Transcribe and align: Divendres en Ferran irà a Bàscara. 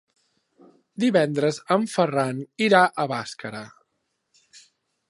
Divendres 1.03 1.59
en 1.75 1.85
Ferran 1.93 2.41
irà 2.69 2.81
a 2.89 3.07
Bàscara. 3.13 3.65